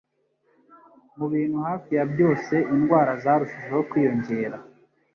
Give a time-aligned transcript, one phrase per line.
[1.17, 2.53] mu bintu hafi ya byose.
[2.73, 4.57] Indwara zarushijeho kwiyongera.